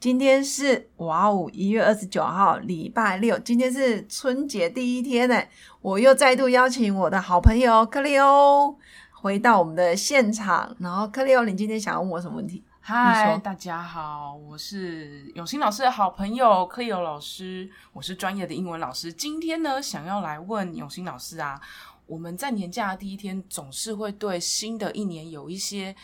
[0.00, 3.36] 今天是哇哦，一月二十九号，礼拜六。
[3.40, 5.42] 今天是春节第一天呢，
[5.80, 8.78] 我又再度邀请我的好朋友克里欧
[9.10, 10.72] 回到我们的现场。
[10.78, 12.62] 然后，克里欧，你今天想要问我什么问题？
[12.78, 19.12] 嗨，大家好，我是永新老师的好朋友克里欧老师，我是专业的英文老师。
[19.12, 21.60] 今天呢，想要来问永新老师啊，
[22.06, 25.96] 我们在年假的第一天，总是会对新的一年有一些。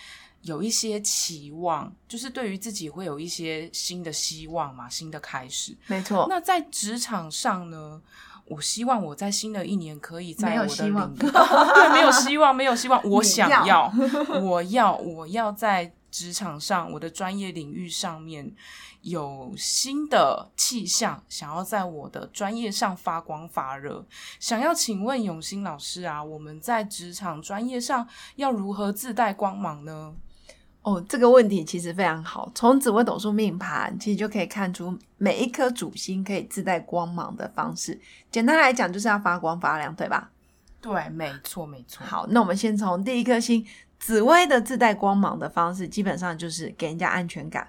[0.44, 5.76] 有一些期望，就是对于自己会有一些新的希望嘛，新的开始。
[5.86, 6.26] 没错。
[6.28, 8.00] 那在职场上呢，
[8.44, 13.02] 我希望我在新的一年可以在我的领域，对，没有希望，没有希望。
[13.08, 13.90] 我想要，
[14.42, 18.54] 我要，我要在职场上，我的专业领域上面
[19.00, 24.04] 有新的气象，想要在我的专业上发光发热。
[24.38, 28.06] 想要请问永新老师啊，我们在职场专业上
[28.36, 30.14] 要如何自带光芒呢？
[30.84, 32.50] 哦，这个问题其实非常好。
[32.54, 37.98] 从紫微斗数命盘，其实就可以看出每一颗主星可以自带光芒的方式。
[38.30, 40.30] 简单来讲，就是要发光发亮，对吧？
[40.80, 42.06] 对，没错，没错。
[42.06, 43.66] 好，那我们先从第一颗星
[43.98, 47.66] 紫薇的自带光芒的方式，基本上就是给人家安全感，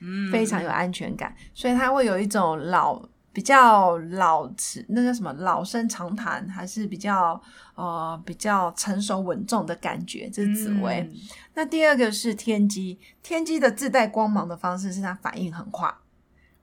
[0.00, 3.02] 嗯，非常有安全感，所以它会有一种老。
[3.34, 7.38] 比较老持，那叫什么老生常谈，还是比较
[7.74, 11.10] 呃比较成熟稳重的感觉，这是紫薇。
[11.54, 15.92] 那第二个是天机，天机的自带光芒的方式是它反应很快，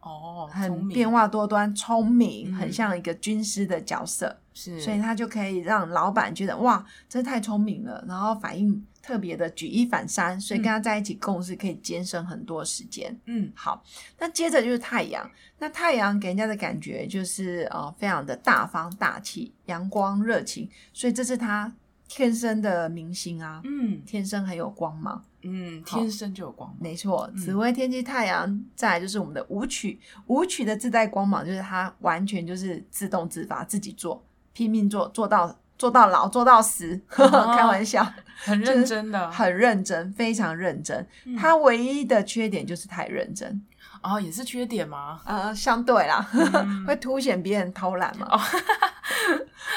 [0.02, 8.86] 哦，很变化多端，聪明，很像一个军师的角色，是，所以他就可以让老板觉得哇，这太聪明了，然后反应。
[9.04, 13.20] 特别的举一反三，所以跟他在一起共事可以节省很多时间。
[13.26, 13.84] 嗯，好，
[14.20, 15.28] 那接着就是太阳。
[15.58, 21.74] 那太阳给人家的感觉就是呃，非常的大方大气、阳光热情，所以这是他
[22.08, 23.62] 天生的明星啊。
[23.64, 25.26] 嗯，天生很有光芒。
[25.44, 26.78] 嗯，天生就有光芒。
[26.80, 30.00] 没错，紫薇天机太阳，再来就是我们的舞曲。
[30.28, 35.56] 舞曲的自带光芒，就是它完全就是自动自发，自己做，拼命做，做到。
[35.78, 38.08] 做到老做到死， 开玩笑，
[38.44, 41.08] 很认真的，很认真，非常认真。
[41.36, 43.60] 它唯一的缺点就是太认真
[44.04, 45.20] 哦，也是缺点吗？
[45.26, 46.22] 呃，相对啦，
[46.86, 48.40] 会凸显别人偷懒嘛。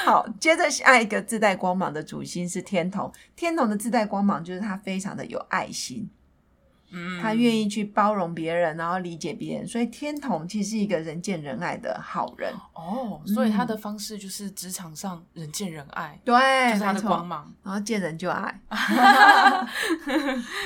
[0.03, 6.09] 好，接着下一个自带光芒的主星是天童，天童的自带光芒就是他非常的有爱心。
[6.91, 13.19] 嗯他愿意去包容别人，然后理解别人，所以天童其实是一个人见人爱的好人哦。
[13.25, 16.35] 所以他的方式就是职场上人见人爱，对，
[16.69, 18.61] 就是他的光芒，然后见人就爱。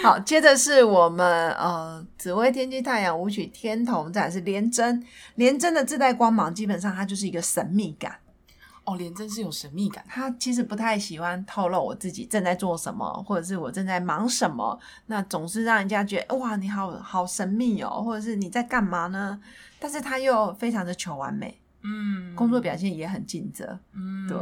[0.04, 5.02] 好，接着是我们呃紫薇天机太阳舞曲天童，再是连贞，
[5.36, 8.18] 连贞的自带光芒，基本上它就是一个神秘感。
[8.90, 10.04] 哦，连真是有神秘感。
[10.08, 14.80] 他其实不太喜欢透露我自己正在做什么，或者是我正在忙什么。
[15.06, 19.40] 那总是让人家觉得哇，你好好神秘哦，或者是你在干嘛呢？
[19.80, 24.38] 但是他又非常的求完美，嗯，工作表现也很尽责，嗯，对。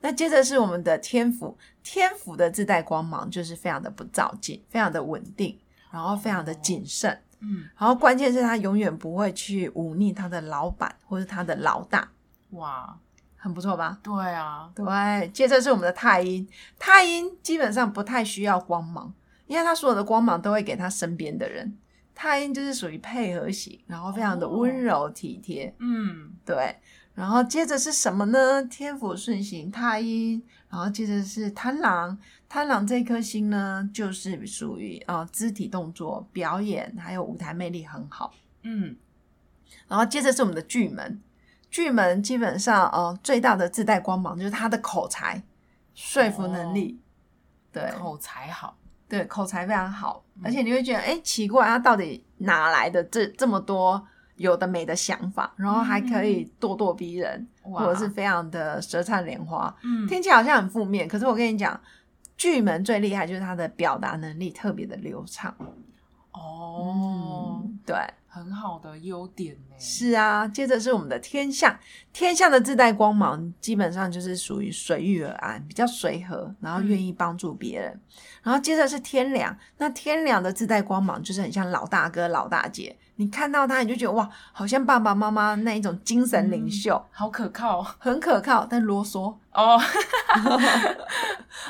[0.00, 5.58] 那接着是我们的天府，天府的自带光芒就是非常的不照进，非常的稳定，
[5.90, 12.08] 然后非常的谨慎，嗯，然后关键是他永远不会去忤逆他的老板或者他的老大，
[12.50, 12.96] 哇。
[13.36, 13.98] 很不错吧？
[14.02, 15.28] 对啊，对。
[15.28, 16.48] 接着是我们的太阴，
[16.78, 19.12] 太阴基本上不太需要光芒，
[19.46, 21.76] 因为他所有的光芒都会给他身边的人。
[22.14, 25.74] 太阴就是属于配合型，然后非常的温柔体贴。
[25.78, 26.76] 嗯，对。
[27.14, 28.62] 然后接着是什么呢？
[28.64, 32.18] 天府顺行太阴，然后接着是贪狼，
[32.48, 38.34] 贪狼这颗星呢，就是属于啊肢体动作、表演还有舞台魅力很好。
[38.62, 38.96] 嗯，
[39.88, 41.22] 然后接着是我们的巨门。
[41.76, 45.42] 巨门基本上，呃，最大的自带光芒就是他的口才、
[45.94, 46.98] 说服能力。
[47.70, 48.74] 对，口才好，
[49.06, 50.24] 对，口才非常好。
[50.42, 54.02] 而且你会觉得，哎，奇怪，他到底哪来的这这么多
[54.36, 55.52] 有的没的想法？
[55.56, 59.76] 然后还可以咄咄逼人，或者是非常的舌灿莲花。
[59.82, 61.78] 嗯，听起来好像很负面，可是我跟你讲，
[62.38, 65.54] 巨门最厉害就是他的表达能力特别的流畅。
[66.32, 67.94] 哦，对。
[68.36, 69.76] 很好的优点呢。
[69.78, 71.74] 是啊，接着是我们的天象，
[72.12, 77.98] 天象的自带光芒，基本上就是属于随遇而安，比较随和，然后愿意帮助别人。
[78.42, 89.34] 然后接着是天良，那天良的自带光芒就是很像老大哥、老大姐，你看到他，你就觉得哇，好像爸爸妈妈那一种精神领袖，好可靠很可靠，但啰嗦。
[89.52, 89.80] 哦。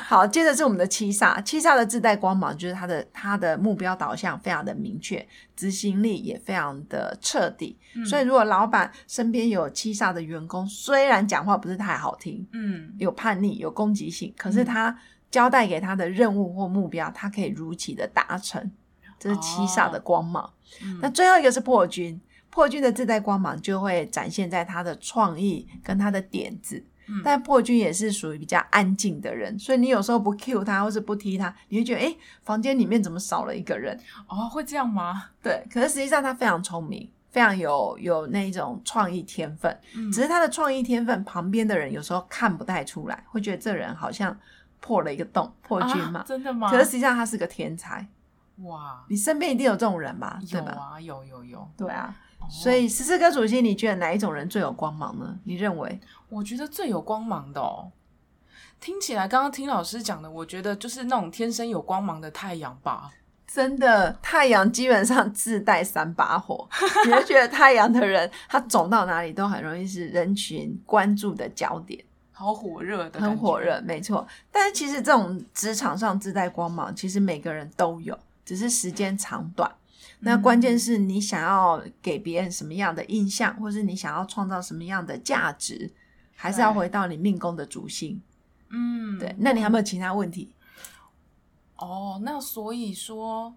[0.05, 5.25] 好，接着是我们的七煞，七煞的自带光芒，就是他的他的目标导向非常的明确，
[5.55, 6.56] 执行力也非常
[6.87, 7.77] 的彻底。
[8.05, 14.95] 所以，如果老板身边有七煞的员工，虽然讲话不是太好听，嗯，有叛逆、有攻击性，可是他
[15.31, 18.71] 交代给他的任务或目标，他可以如期的达成，
[19.19, 20.53] 这是七煞的光芒。
[21.01, 22.19] 那最后一个是破军，
[22.49, 26.83] 破军的自带光芒就会展现在他的创意跟他的点子。
[27.23, 33.97] 但破军也是属于比较安静的人，所以你有时候不 cue 他或是不踢他，你会觉得哎，房间里面怎么少了一个人？
[34.27, 35.29] 哦，会这样吗？
[35.41, 39.79] 对，可是实际上他非常聪明，非常有有那种创意天分，
[40.11, 44.37] 只是他的创意天分旁边的人有时候看不太出来，会觉得这人好像
[44.79, 46.23] 破了一个洞，破军嘛？
[46.27, 46.69] 真的吗？
[46.69, 48.07] 可是实际上他是个天才。
[48.63, 50.39] 哇，你身边一定有这种人吧？
[50.49, 52.15] 有啊，有有有，对啊。
[52.49, 55.37] 所以十四颗主星，你觉得哪一种人最有光芒呢？
[55.43, 55.99] 你认为？
[56.29, 57.91] 我觉得最有光芒的哦，
[58.79, 63.11] 听起来刚刚听老师讲的，我觉得就是那种天生有光芒的太阳吧。
[63.45, 66.67] 真的，太阳基本上自带三把火，
[67.07, 72.03] 你会觉得太阳的人，他走到哪里都很容易是人群关注的焦点，
[72.33, 74.27] 好火热的，很火热，没错。
[74.51, 79.69] 但是其实这种职场上自带光芒，其实每个人都有，只是时间长短。
[80.19, 85.93] 那关键是你想要给别人什么样的印象，或是你想要创造什么样的价值，
[86.35, 88.19] 还是要回到你命宫的主星。
[88.69, 89.35] 嗯，对。
[89.39, 90.51] 那你有没有其他问题？
[91.75, 93.55] 哦，那所以说，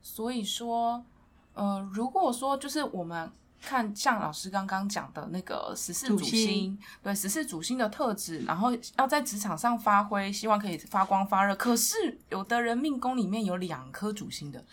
[0.00, 1.04] 所以说，
[1.52, 3.30] 呃，如果说就是我们
[3.60, 11.54] 看像老师刚刚讲的那个十四主星，对十四主星的特质，然后要在职场上发挥，希望可以发光发热。
[11.54, 14.64] 可是有的人命宫里面有两颗主星的。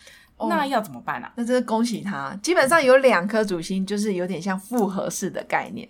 [0.47, 1.31] 那要怎么办啊？
[1.35, 5.89] 那真是恭喜他，基本上有两颗主星，就是有点像复合式的概念。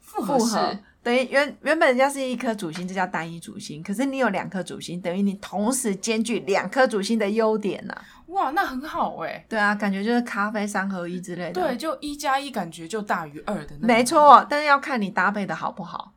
[0.00, 0.56] 复合式
[1.02, 3.82] 等于原原本人家是一颗主星，这叫单一主星。
[3.82, 7.94] 可是你有两颗主星，等于你同时兼具两颗主星的优点呢。
[8.28, 9.44] 哇，那很好哎。
[9.48, 11.60] 对啊，感觉就是咖啡三合一之类的。
[11.60, 13.86] 对，就一加一感觉就大于二的那。
[13.86, 16.12] 没错，但是要看你搭配的好不好。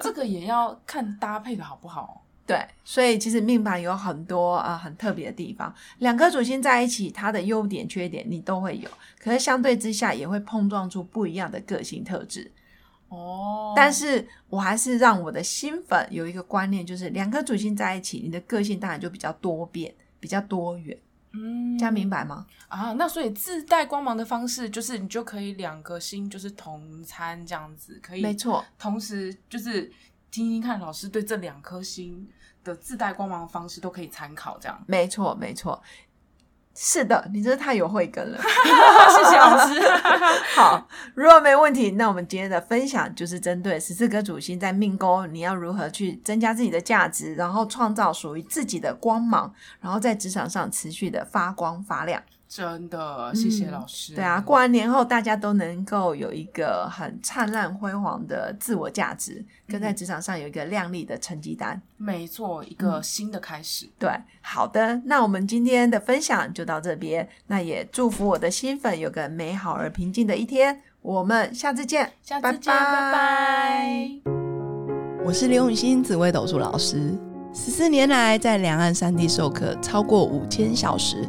[0.00, 2.22] 这个也要看搭配的好不好。
[2.50, 12.50] 对，所以其实命盘有很多啊很特别的地方，两颗主星在一起，它的优点缺点你都会有，可是相对之下也会碰撞出不一样的个性特质。
[13.08, 20.98] 哦，但是我还是让我的新粉有一个观念，就是两颗主星在一起，你的个性当然就比较多变，比较多元。
[21.32, 22.44] 嗯，这样明白吗？
[22.66, 29.88] 啊，那所以自带光芒的方式，就是你就可以两个星就是同餐这样子，可以没错，同时就是
[30.30, 32.28] 听听看老师对这两颗星。
[32.62, 35.82] 的自带光芒的方式都可以参考，这样没错没错，
[36.74, 39.80] 是的，你真是太有慧根了， 谢谢老师。
[40.54, 49.50] 好，如果没问题，那我们今天的分享就是针对十四颗主星在命宫，你要如何去增加自己的价值，然后创造属于自己的光芒，
[49.80, 52.22] 然后在职场上持续的发光发亮。
[52.52, 54.12] 真的，谢谢老师。
[54.12, 61.80] 对啊，过完年后，大家都能够有一个很灿烂辉煌的自我价值，跟在职场上有一个亮丽的成绩单。
[61.96, 63.88] 没错，一个新的开始。
[64.00, 64.10] 对，
[64.40, 67.28] 好的，那我们今天的分享就到这边。
[67.46, 70.82] 那也祝福我的新粉有个美好而平静的一天。
[71.02, 74.10] 我们下次见，下次见，拜拜。
[75.24, 77.16] 我是刘永欣紫薇斗数老师，
[77.54, 81.28] 十四年来在两岸三地授课超过五千小时。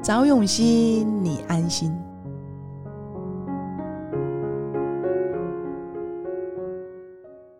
[0.00, 2.07] 早永熙，你安心。